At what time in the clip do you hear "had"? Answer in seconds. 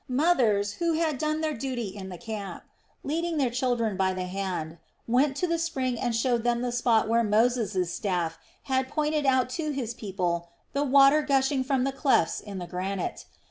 0.93-1.19, 8.63-8.89